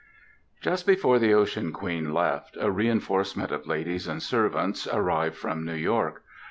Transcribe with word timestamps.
Just 0.61 0.87
before 0.87 1.19
the 1.19 1.31
Ocean 1.35 1.71
Queen 1.71 2.11
left, 2.11 2.57
a 2.59 2.71
reinforcement 2.71 3.51
of 3.51 3.67
ladies 3.67 4.07
and 4.07 4.23
servants 4.23 4.87
arrived 4.87 5.35
from 5.37 5.63
New 5.63 5.75
York. 5.75 6.23